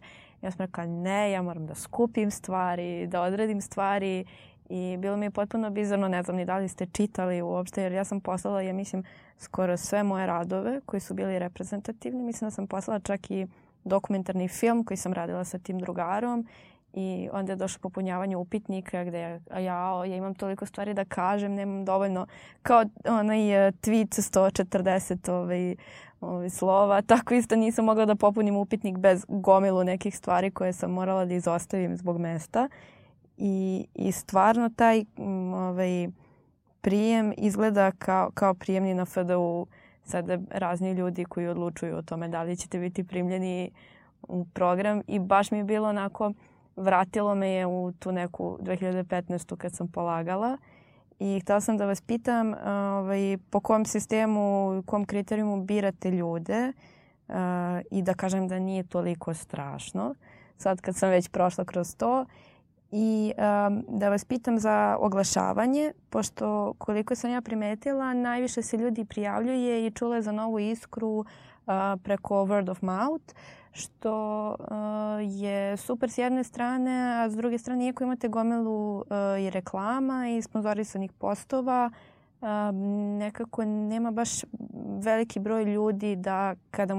[0.41, 4.25] Ja sam rekao ne, ja moram da skupim stvari, da odredim stvari
[4.69, 7.91] i bilo mi je potpuno bizarno, ne znam ni da li ste čitali uopšte, jer
[7.91, 9.03] ja sam poslala, ja mislim,
[9.37, 12.23] skoro sve moje radove koji su bili reprezentativni.
[12.23, 13.47] Mislim da sam poslala čak i
[13.83, 16.47] dokumentarni film koji sam radila sa tim drugarom
[16.93, 21.53] i onda je došlo popunjavanje upitnika gde ja, ja, ja imam toliko stvari da kažem,
[21.53, 22.27] nemam dovoljno
[22.61, 25.75] kao onaj uh, tweet 140 ovaj,
[26.21, 30.91] ovaj, slova, tako isto nisam mogla da popunim upitnik bez gomilu nekih stvari koje sam
[30.91, 32.69] morala da izostavim zbog mesta.
[33.37, 35.05] I, i stvarno taj
[35.55, 36.07] ovaj,
[36.81, 39.67] prijem izgleda kao, kao prijemni na FDU
[40.03, 43.71] sada razni ljudi koji odlučuju o tome da li ćete biti primljeni
[44.27, 46.33] u program i baš mi je bilo onako
[46.77, 49.55] vratilo me je u tu neku 2015.
[49.55, 50.57] kad sam polagala
[51.19, 56.73] i htela sam da vas pitam ovaj, po kom sistemu, kom kriterijumu birate ljude
[57.27, 57.35] uh,
[57.91, 60.15] i da kažem da nije toliko strašno
[60.57, 62.25] sad kad sam već prošla kroz to
[62.91, 69.05] i um, da vas pitam za oglašavanje, pošto koliko sam ja primetila, najviše se ljudi
[69.05, 71.25] prijavljuje i čule za novu iskru
[72.03, 73.33] preko word of mouth,
[73.71, 74.55] što
[75.21, 79.03] je super s jedne strane, a s druge strane, iako imate gomilu
[79.39, 81.89] i reklama i sponzorisanih postova,
[83.17, 84.29] nekako nema baš
[84.99, 86.95] veliki broj ljudi da kada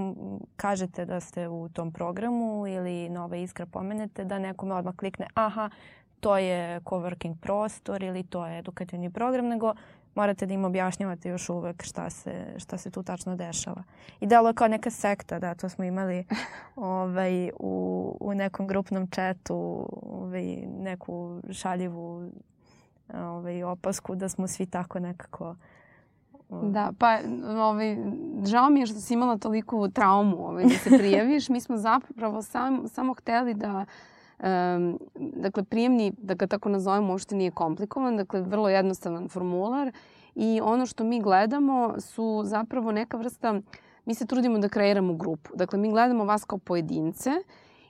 [0.57, 5.70] kažete da ste u tom programu ili Nova Iskra pomenete, da nekome odmah klikne aha,
[6.20, 9.74] to je coworking prostor ili to je edukativni program, nego
[10.18, 13.83] morate da im objašnjavate još uvek šta se, šta se tu tačno dešava.
[14.20, 16.24] I delo je kao neka sekta, da, to smo imali
[16.76, 22.31] ovaj, u, u nekom grupnom četu ovaj, neku šaljivu
[23.14, 25.54] ovaj, opasku da smo svi tako nekako
[26.50, 27.18] Da, pa
[27.59, 27.96] ovaj,
[28.44, 31.48] žao mi je što si imala toliko traumu ovaj, da se prijaviš.
[31.48, 33.85] Mi smo zapravo sam, samo hteli da
[34.38, 39.92] Um, dakle, prijemni, da ga tako nazovemo, uopšte nije komplikovan, dakle, vrlo jednostavan formular
[40.35, 43.61] i ono što mi gledamo su zapravo neka vrsta,
[44.05, 45.51] mi se trudimo da kreiramo grupu.
[45.55, 47.31] Dakle, mi gledamo vas kao pojedince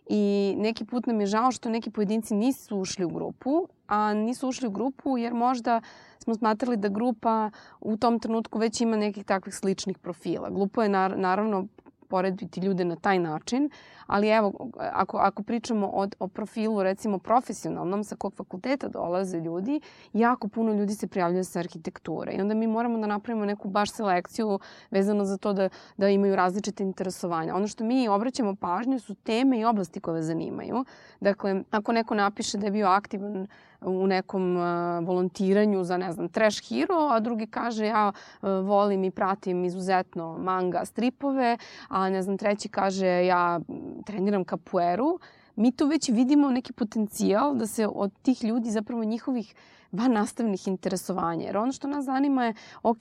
[0.09, 4.49] i neki put nam je žao što neki pojedinci nisu ušli u grupu, a nisu
[4.49, 5.81] ušli u grupu jer možda
[6.19, 10.51] smo smatrali da grupa u tom trenutku već ima nekih takvih sličnih profila.
[10.51, 11.67] Glupo je naravno
[12.09, 13.71] porediti ljude na taj način,
[14.07, 19.81] ali evo, ako, ako pričamo o, o profilu, recimo profesionalnom, sa kog fakulteta dolaze ljudi,
[20.13, 23.91] jako puno ljudi se prijavljaju sa arhitekture i onda mi moramo da napravimo neku baš
[23.91, 24.59] selekciju
[24.91, 27.57] vezano za to da, da imaju različite interesovanja.
[27.57, 30.85] Ono što mi obraćamo pažnju su teme i oblasti koje zanimaju.
[31.21, 33.47] Dakle, ako neko napiše da je bio aktivan
[33.81, 34.57] u nekom
[35.05, 38.13] volontiranju za, ne znam, Trash Hero, a drugi kaže ja
[38.43, 41.57] volim i pratim izuzetno manga stripove,
[41.89, 43.61] a ne znam, treći kaže ja
[44.07, 45.19] treniram kapueru,
[45.59, 49.55] mi tu već vidimo neki potencijal da se od tih ljudi zapravo njihovih
[49.93, 51.47] van nastavnih interesovanja.
[51.47, 52.99] Jer ono što nas zanima je, ok,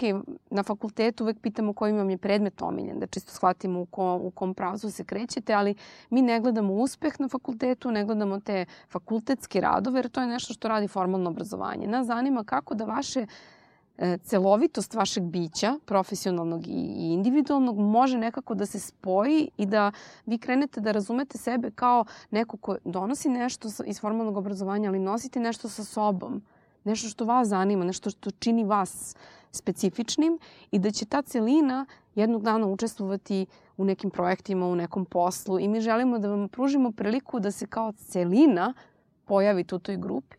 [0.49, 4.31] na fakultetu uvek pitamo koji vam je predmet omiljen, da čisto shvatimo u, ko, u
[4.31, 5.75] kom pravcu se krećete, ali
[6.09, 10.53] mi ne gledamo uspeh na fakultetu, ne gledamo te fakultetske radove, jer to je nešto
[10.53, 11.87] što radi formalno obrazovanje.
[11.87, 13.25] Nas zanima kako da vaše
[14.23, 19.91] celovitost vašeg bića, profesionalnog i individualnog, može nekako da se spoji i da
[20.25, 25.39] vi krenete da razumete sebe kao neko ko donosi nešto iz formalnog obrazovanja, ali nosite
[25.39, 26.41] nešto sa sobom.
[26.83, 29.15] Nešto što vas zanima, nešto što čini vas
[29.51, 30.39] specifičnim
[30.71, 33.45] i da će ta celina jednog dana učestvovati
[33.77, 37.67] u nekim projektima, u nekom poslu i mi želimo da vam pružimo priliku da se
[37.67, 38.73] kao celina
[39.25, 40.37] pojavite u toj grupi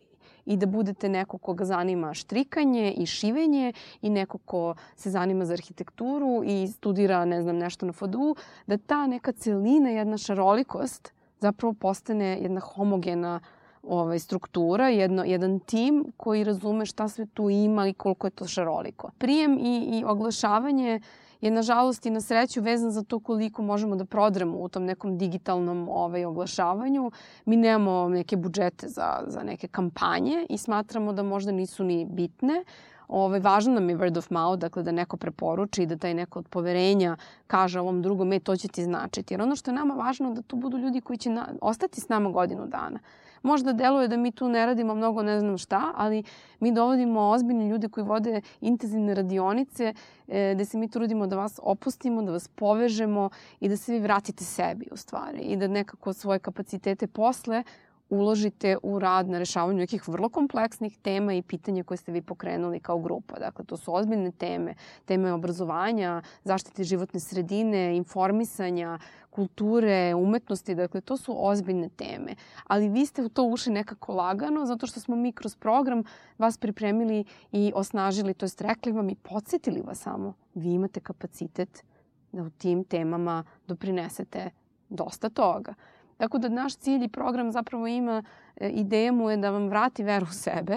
[0.49, 5.53] i da budete neko koga zanima štrikanje i šivenje i neko ko se zanima za
[5.53, 8.35] arhitekturu i studira, ne znam, nešto na FODU,
[8.67, 13.41] da ta neka celina, jedna šarolikost zapravo postane jedna homogena
[13.83, 18.47] ovaj, struktura, jedno, jedan tim koji razume šta sve tu ima i koliko je to
[18.47, 19.11] šaroliko.
[19.19, 21.01] Prijem i, i oglašavanje
[21.40, 25.18] je nažalost i na sreću vezan za to koliko možemo da prodremo u tom nekom
[25.18, 27.11] digitalnom ovaj, oglašavanju.
[27.44, 32.64] Mi nemamo neke budžete za, za neke kampanje i smatramo da možda nisu ni bitne.
[33.09, 36.38] Ovaj, važno nam je word of mouth, dakle da neko preporuči i da taj neko
[36.38, 39.35] od poverenja kaže ovom drugom, e, to će ti značiti.
[39.35, 42.09] Jer ono što je nama važno da tu budu ljudi koji će na, ostati s
[42.09, 42.98] nama godinu dana.
[43.42, 46.22] Možda deluje da mi tu ne radimo mnogo ne znam šta, ali
[46.61, 49.94] mi dovodimo ozbiljne ljude koji vode intenzivne radionice
[50.29, 53.98] e, gde se mi trudimo da vas opustimo, da vas povežemo i da se vi
[53.98, 57.62] vratite sebi u stvari i da nekako svoje kapacitete posle
[58.11, 62.81] uložite u rad na rešavanju nekih vrlo kompleksnih tema i pitanja koje ste vi pokrenuli
[62.81, 63.38] kao grupa.
[63.38, 68.99] Dakle, to su ozbiljne teme, teme obrazovanja, zaštite životne sredine, informisanja,
[69.31, 72.35] kulture, umetnosti, dakle to su ozbiljne teme.
[72.66, 76.05] Ali vi ste u to ušli nekako lagano zato što smo mi kroz program
[76.38, 80.35] vas pripremili i osnažili, to jest rekli vam i podsjetili vas samo.
[80.55, 81.85] Vi imate kapacitet
[82.33, 84.51] da u tim temama doprinesete
[84.88, 85.75] dosta toga.
[86.18, 88.22] Tako da naš cilj i program zapravo ima,
[88.57, 90.76] e, ideja mu je da vam vrati veru u sebe,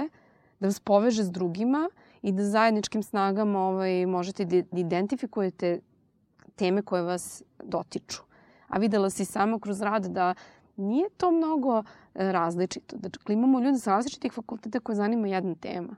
[0.60, 1.90] da vas poveže s drugima
[2.22, 5.80] i da zajedničkim snagama ovaj, možete da identifikujete
[6.56, 8.22] teme koje vas dotiču.
[8.68, 10.34] A videla si samo kroz rad da
[10.76, 12.98] nije to mnogo e, različito.
[12.98, 15.96] Dakle, imamo ljude sa različitih fakulteta koje zanima jedna tema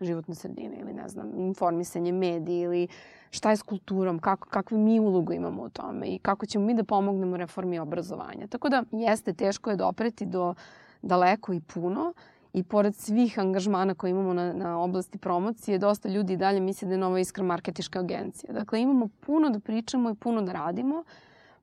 [0.00, 2.88] životne sredine ili ne znam, informisanje mediji ili
[3.30, 6.74] šta je s kulturom, kako, kakvu mi ulogu imamo u tome i kako ćemo mi
[6.74, 8.46] da pomognemo reformi obrazovanja.
[8.46, 10.54] Tako da jeste, teško je dopreti do
[11.02, 12.12] daleko i puno
[12.52, 16.94] i pored svih angažmana koje imamo na, na oblasti promocije, dosta ljudi dalje misle da
[16.94, 18.52] je Nova Iskra marketiška agencija.
[18.52, 21.04] Dakle, imamo puno da pričamo i puno da radimo.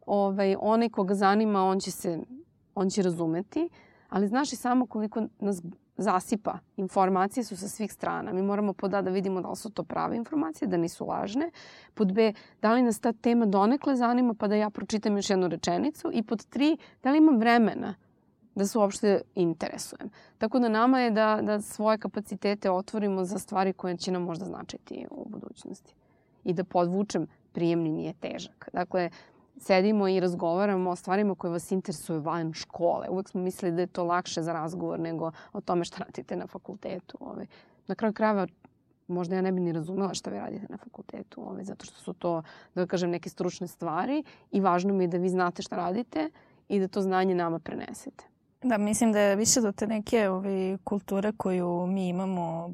[0.06, 2.20] Ovaj, onaj koga zanima, on će se
[2.76, 3.70] on će razumeti,
[4.10, 5.62] ali znaš i samo koliko nas
[5.98, 6.60] zasipa.
[6.78, 8.34] Informacije su sa svih strana.
[8.34, 11.52] Mi moramo pod A da vidimo da li su to prave informacije, da nisu lažne.
[11.94, 15.48] Pod B, da li nas ta tema donekle zanima pa da ja pročitam još jednu
[15.48, 16.10] rečenicu.
[16.14, 17.96] I pod tri, da li imam vremena
[18.56, 20.10] da se uopšte interesujem.
[20.38, 24.46] Tako da nama je da, da svoje kapacitete otvorimo za stvari koje će nam možda
[24.46, 25.94] značiti u budućnosti.
[26.44, 28.70] I da podvučem, prijemni nije težak.
[28.74, 29.10] Dakle,
[29.58, 33.10] sedimo i razgovaramo o stvarima koje vas interesuju van škole.
[33.10, 36.48] Uvek smo mislili da je to lakše za razgovor nego o tome šta radite na
[36.48, 37.18] fakultetu.
[37.20, 37.46] Ove.
[37.88, 38.48] Na kraju krajeva
[39.08, 42.14] možda ja ne bi ni razumela šta vi radite na fakultetu, ove, zato što su
[42.14, 42.44] to,
[42.76, 46.30] da kažem, neke stručne stvari i važno mi je da vi znate šta radite
[46.70, 48.26] i da to znanje nama prenesete.
[48.64, 52.74] Da, mislim da je više do te neke ove, kulture koju mi imamo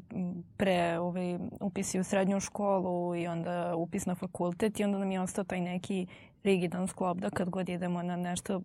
[0.56, 5.20] pre ove, upisi u srednju školu i onda upis na fakultet i onda nam je
[5.20, 6.06] ostao taj neki
[6.44, 8.60] rigidan sklop da kad god idemo na nešto,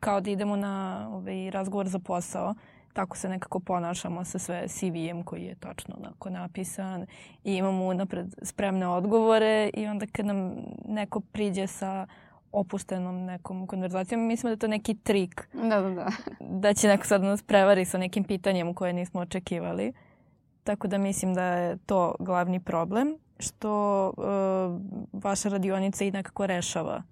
[0.00, 2.54] kao da idemo na ovaj, razgovor za posao,
[2.92, 7.06] tako se nekako ponašamo sa sve CV-em koji je tačno onako napisan
[7.44, 10.54] i imamo unapred spremne odgovore i onda kad nam
[10.88, 12.06] neko priđe sa
[12.52, 14.26] opuštenom nekom konverzacijom.
[14.26, 15.48] Mislimo da je to neki trik.
[15.52, 16.08] Da, da, da.
[16.60, 19.92] Da će neko sad nas prevari sa nekim pitanjem koje nismo očekivali.
[20.64, 24.24] Tako da mislim da je to glavni problem što uh,
[25.22, 27.02] vaša radionica i nekako rešava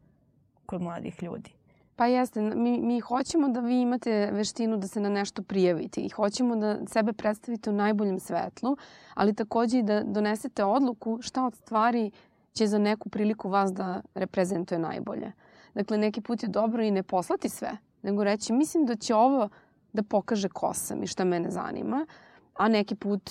[0.67, 1.51] kod mladih ljudi.
[1.97, 6.09] Pa jeste, mi, mi hoćemo da vi imate veštinu da se na nešto prijavite i
[6.09, 8.77] hoćemo da sebe predstavite u najboljem svetlu,
[9.15, 12.11] ali takođe i da donesete odluku šta od stvari
[12.53, 15.33] će za neku priliku vas da reprezentuje najbolje.
[15.75, 19.49] Dakle, neki put je dobro i ne poslati sve, nego reći mislim da će ovo
[19.93, 22.07] da pokaže ko sam i šta mene zanima,
[22.55, 23.31] a neki put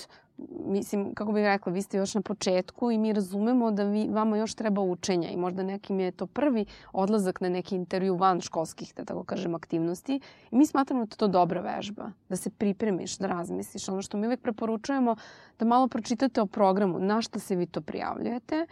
[0.66, 4.36] mislim, kako bih rekla, vi ste još na početku i mi razumemo da vi, vama
[4.36, 8.94] još treba učenja i možda nekim je to prvi odlazak na neki intervju van školskih,
[8.96, 10.20] da tako kažem, aktivnosti.
[10.50, 13.88] I mi smatramo da je to dobra vežba, da se pripremiš, da razmisliš.
[13.88, 15.16] Ono što mi uvek preporučujemo,
[15.58, 18.66] da malo pročitate o programu, na šta se vi to prijavljujete,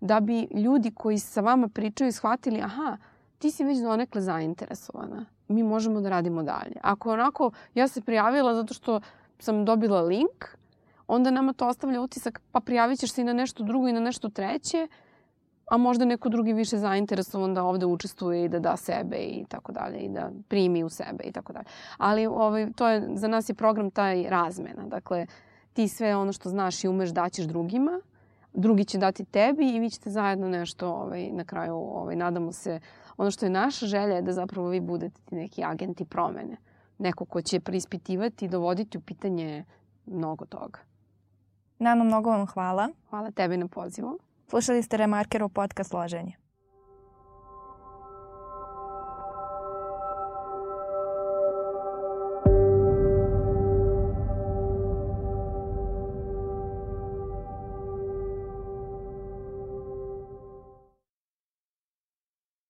[0.00, 2.96] da bi ljudi koji sa vama pričaju shvatili, aha,
[3.38, 5.26] ti si već donekle zainteresovana.
[5.48, 6.76] Mi možemo da radimo dalje.
[6.82, 9.00] Ako onako, ja se prijavila zato što
[9.38, 10.44] sam dobila link,
[11.06, 14.00] onda nama to ostavlja utisak pa prijavit ćeš se i na nešto drugo i na
[14.00, 14.88] nešto treće,
[15.70, 19.72] a možda neko drugi više zainteresovan da ovde učestvuje i da da sebe i tako
[19.72, 21.64] dalje i da primi u sebe i tako dalje.
[21.98, 24.86] Ali ovaj, to je, za nas je program taj razmena.
[24.86, 25.26] Dakle,
[25.72, 28.00] ti sve ono što znaš i umeš daćeš drugima,
[28.54, 32.80] drugi će dati tebi i vi ćete zajedno nešto ovaj, na kraju, ovaj, nadamo se,
[33.16, 36.56] ono što je naša želja je da zapravo vi budete ti neki agenti promene.
[36.98, 39.64] Neko ko će preispitivati i dovoditi u pitanje
[40.06, 40.91] mnogo toga.
[41.82, 42.88] Nano, mnogo vam hvala.
[43.10, 44.18] Hvala tebi na pozivu.
[44.46, 46.41] Slušali ste Remarkerov podcast Loženje.